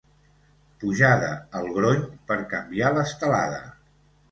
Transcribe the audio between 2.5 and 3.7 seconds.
canviar l'estelada.